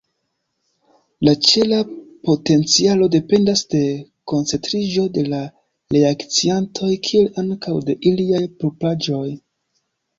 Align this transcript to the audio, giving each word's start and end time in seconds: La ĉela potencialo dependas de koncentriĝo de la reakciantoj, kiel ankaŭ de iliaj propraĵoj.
La 1.27 1.33
ĉela 1.49 1.81
potencialo 2.29 3.11
dependas 3.17 3.63
de 3.75 3.83
koncentriĝo 4.33 5.07
de 5.21 5.27
la 5.35 5.45
reakciantoj, 5.99 6.93
kiel 7.11 7.33
ankaŭ 7.47 7.79
de 7.91 8.01
iliaj 8.15 8.45
propraĵoj. 8.61 9.27